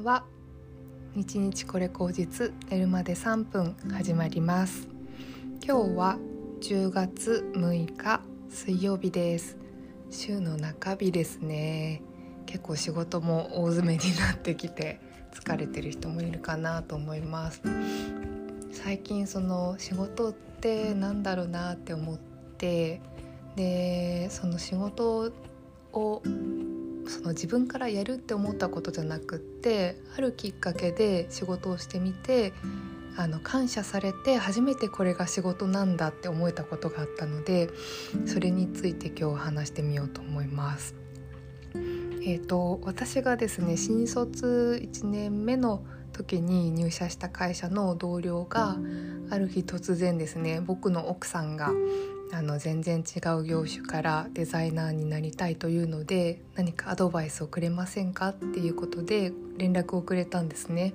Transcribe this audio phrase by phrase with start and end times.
[0.00, 0.24] んは
[1.14, 4.88] 日日これ口実寝るまで3分始まります。
[5.62, 6.18] 今日は
[6.62, 9.58] 10月6日水曜日です。
[10.10, 12.02] 週の中日ですね。
[12.46, 15.00] 結構仕事も大詰めになってきて
[15.34, 17.60] 疲れてる人もいるかなと思います。
[18.72, 22.18] 最近その仕事ってなんだろうなって思っ
[22.56, 23.02] て
[23.54, 25.30] でその仕事
[25.92, 26.22] を
[27.10, 32.52] その自分からやるって思ったことじゃなくってあるきっかけで仕事をしてみて
[33.16, 37.68] あの感謝されて初めてこれが仕事なんだって思えたことがあったので
[38.26, 40.94] それについて今日話してみようと思います。
[42.22, 48.76] えーと、私がですね新卒1年目の時に入社した会社の同僚が
[49.30, 51.70] ある日突然ですね僕の奥さんが
[52.32, 60.94] あの全然違う業種からデザイナーになりたいというので何かアドバイスをくれませんかっていうことで連絡をくれたんですね。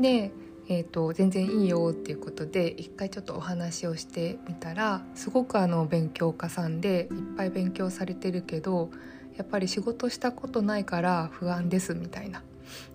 [0.00, 0.32] で、
[0.68, 8.90] えーと、全然いいよっていうことで一回ちょっとお話をしてみたらすごくあの勉強家さんでいっぱい勉強されてるけど
[9.36, 12.42] やっぱり仕事したことないから不安ですみたいな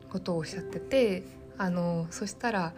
[0.10, 1.24] ことをおっしゃってて
[1.58, 2.74] あのそしたら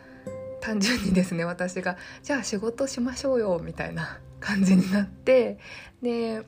[0.62, 5.58] 単純にですね私が「じゃあ仕事しましょうよ」みたいな感じになって
[6.02, 6.44] で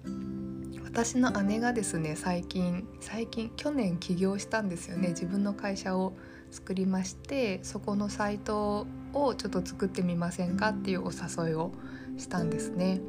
[0.84, 6.14] 私の姉がですね最近最近去年起業したんですよね自分の会社を
[6.52, 11.72] 作りましてそこのサイトをちょっと作ってみませんかっていうお誘いを
[12.17, 13.02] したんですね。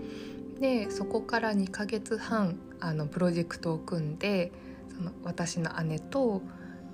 [0.61, 4.53] でそこから2ヶ月半あのプロジェクトを組んで
[4.97, 6.41] その私の姉と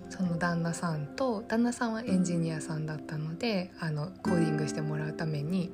[0.09, 5.71] その旦那さんと旦那さんはエンジニアさんだったのであのコーディングしてもらうために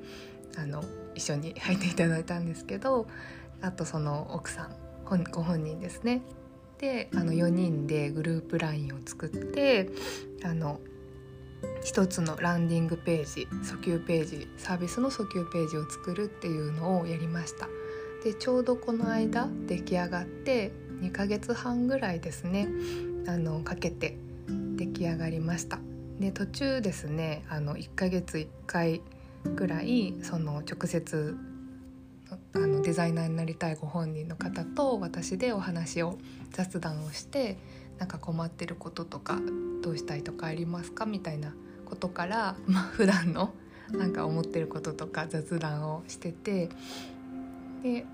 [0.57, 0.83] あの
[1.15, 3.07] 一緒に入っていただいたんですけど
[3.61, 4.75] あとその奥さん
[5.31, 6.21] ご本人ですね。
[6.79, 9.89] であの4人でグループ LINE を作って
[10.43, 10.79] あの
[11.83, 17.67] 一つのランディングページ訴求ページサービスの訴求ページを作るっていうのをやりました。
[18.23, 20.71] でちょうどこの間出来上がって
[21.01, 22.67] 2ヶ月半ぐらいですね
[23.27, 24.17] あのかけて
[24.75, 25.79] 出来上がりました。
[26.19, 29.01] で途中ですねあの1ヶ月1回
[29.55, 31.37] ぐらいその直接
[32.53, 36.17] あのデザイナーになりたいご本人の方と私でお話を
[36.51, 37.57] 雑談をして
[37.99, 39.39] なんか困ってることとか
[39.81, 41.53] どうしたいとかありますかみたいな
[41.85, 43.53] ことから、 まあ普段の
[43.91, 46.69] なんか思ってることとか雑談をしてて
[47.83, 48.05] で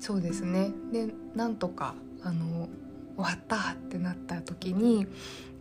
[0.00, 0.72] そうですね。
[0.92, 2.68] でなんとかあの
[3.16, 5.06] 終わったってなった時に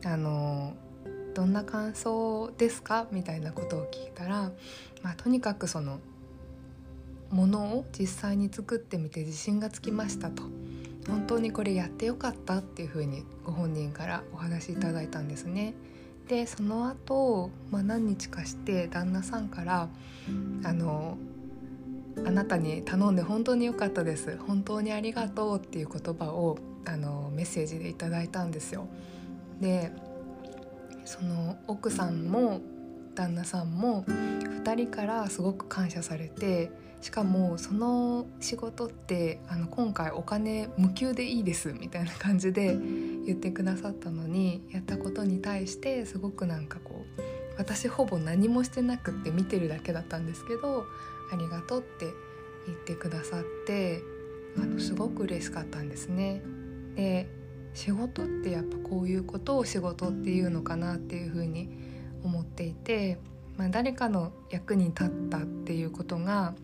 [0.04, 0.76] あの
[1.38, 3.06] どんな感想ですか？
[3.12, 4.52] みたいなことを聞いたら、
[5.04, 6.00] まあ、とにかくその
[7.30, 10.42] ものを実際に作ってみて自信がつきましたと
[11.08, 15.76] 本当にこれやってよかったっていうふうにご本人からお話しいただいたんですね。
[16.28, 19.90] でその後、まあ何日かして旦那さんから
[20.64, 21.20] あの
[22.26, 28.88] あなたに頼んで本当に良かったです本当にありがとうっていう言葉をあのメッセージでいただいたんですよ。
[29.62, 29.92] で
[31.08, 32.60] その奥さんも
[33.16, 36.70] 旦那さんも2人からすごく感謝されて
[37.02, 42.78] しかもその仕事ってあの今回お金無給でいいですみたいな感じで
[43.26, 47.22] 言ってくださったのにやったことに対してすごくなんかこう
[47.58, 50.86] 私ほぼ何もしてなくって見てるだけだったんですけど
[51.32, 52.08] ありがとうって
[52.66, 54.02] 言ってくださって
[54.58, 56.42] あのすごく嬉しかったんですね。
[56.96, 57.30] で
[57.78, 61.70] 仕事ってやっぱこういうことを仕事っていうのかなっていうふうに
[62.24, 63.20] 思っていて、
[63.56, 66.56] まあ、誰かの役に立ったっていうことが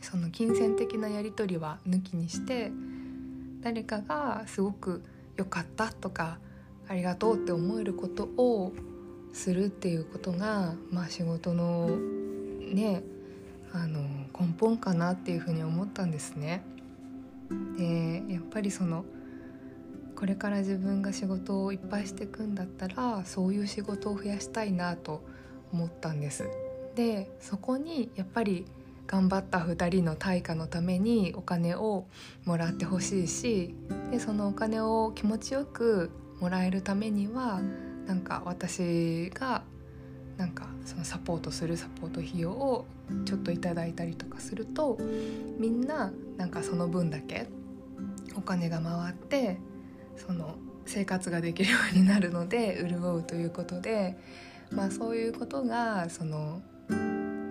[0.00, 2.72] その金銭的なやり取りは抜きにして
[3.60, 5.04] 誰かがすごく
[5.36, 6.38] 良かったとか
[6.88, 8.72] ありがとうって思えることを
[9.34, 11.90] するっていうことが、まあ、仕事の
[12.72, 13.02] ね
[13.74, 14.00] あの
[14.32, 16.62] 根本かなっていうふうに思ったんですね。
[17.76, 19.04] でやっぱりその
[20.16, 25.22] これから自分が仕事をいっぱいしていくんだったらそういう仕事を増やしたいなと
[25.72, 26.48] 思ったんです。
[26.94, 28.64] でそこにやっぱり
[29.06, 32.06] 頑張った2人の対価のためにお金を
[32.44, 33.74] もらってほしいし
[34.10, 36.10] でそのお金を気持ちよく
[36.40, 37.60] もらえるためには
[38.06, 39.62] なんか私が
[40.36, 42.86] なんかそのサポートするサポート費用を
[43.24, 44.98] ちょっといただいたりとかすると
[45.58, 47.46] みんななんかその分だけ
[48.36, 49.58] お金が回って
[50.16, 54.16] その生活ができるようになるので 潤うということで、
[54.70, 56.62] まあ、そういうことがその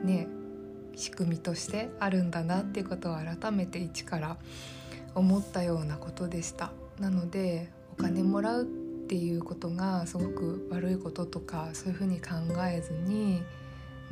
[0.03, 0.27] ね
[0.95, 4.38] 仕組みとしてあるんだなっていうことを改めて一から
[5.13, 6.71] 思ったようなことでした。
[7.00, 8.65] なのでお金もらうっ
[9.07, 12.29] ていうことがすごく悪いこととかそういうふうに考
[12.65, 13.44] えずに、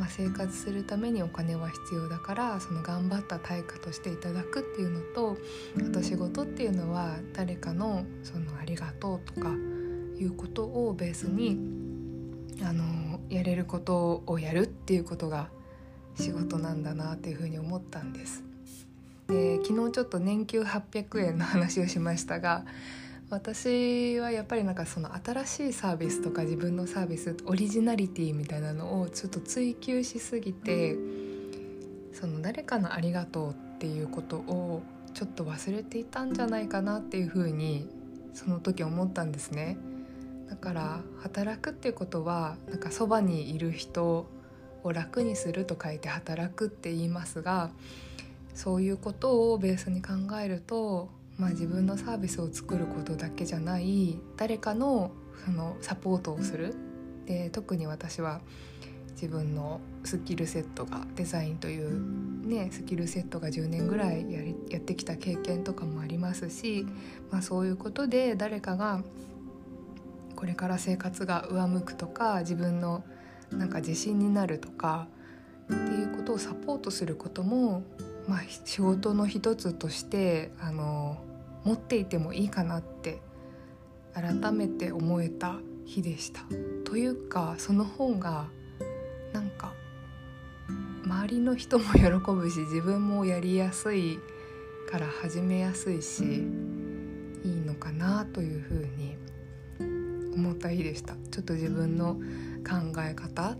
[0.03, 5.37] まあ、生活するためにお金は必要だからその頑張った対価としていただくっていうのと
[5.77, 9.47] あと仕事っていうのは誰かのそのありがとうとか
[10.19, 11.57] いうことをベースに
[12.61, 15.47] あのやれることをやるっていうことが
[16.15, 18.43] 仕事なんだなっていうふうに思ったんです。
[19.29, 22.65] で昨日ちょっと年給800円の話をしましたが
[23.29, 30.95] 私はやっぱりなんかその新しいサービスとか自分のサービスオリジナリティみたいなのをちょっと追求しすぎて
[32.13, 34.83] その誰かの「ありがとう」っていうことを
[35.13, 37.89] ちょっと忘れていたんじゃないかなっていうふうに
[38.33, 39.77] その時思ったんですね。
[40.49, 44.27] だから働くっていうことはなんかそばにいる人
[44.83, 47.71] を楽にすると書いて働くって言いますが
[48.53, 55.11] そういうことをベースに考えると、まあ、自分のサービスを作ることだけじゃない誰かの
[55.45, 56.75] そのサポートをする。
[57.25, 58.41] で特に私は
[59.11, 66.85] 自分のスキルセットがデザインという、ね、スキルセットが10年ぐらいやりやってきた経験とかもありますし、
[67.31, 69.01] まあ、そういうことで誰かが
[70.35, 73.05] これから生活が上向くとか自分の
[73.51, 75.07] なんか自信になるとか
[75.65, 77.83] っていうことをサポートすることも
[78.27, 81.17] まあ、仕事の一つとしてあの
[81.63, 83.21] 持っていてもいいかなって
[84.13, 85.55] 改めて思えた
[85.85, 86.41] 日でした。
[86.85, 88.47] というかその方が
[89.33, 89.73] なんか
[91.05, 94.19] 周りの人も喜ぶし自分もやりやすい
[94.89, 96.23] から始めやすいし
[97.43, 99.17] いいのかなというふうに
[100.35, 102.15] 思った日でしたちょっと自分の
[102.63, 103.55] 考え方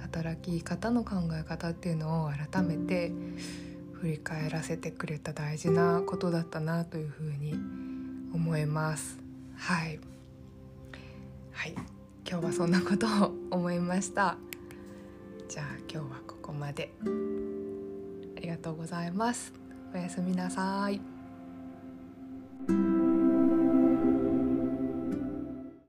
[0.00, 3.12] 働き方の考え方っていうのを改めて
[4.00, 7.54] 振り返らせてくれた大事なことだったなというふうに
[8.32, 9.18] 思います。
[9.56, 9.98] はい。
[11.52, 11.74] はい。
[12.28, 14.36] 今日はそんなことを思いました。
[15.48, 16.92] じゃあ今日はここまで。
[18.36, 19.52] ありがとうございます。
[19.92, 21.17] おやすみなさい。